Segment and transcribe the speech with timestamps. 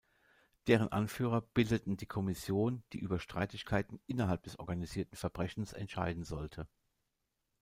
[0.65, 6.67] Deren Anführer bildeten die Kommission, die über Streitigkeiten innerhalb des organisierten Verbrechens entscheiden sollte.